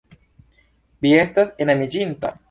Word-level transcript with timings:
Vi 1.05 1.11
estas 1.23 1.51
enamiĝinta? 1.67 2.33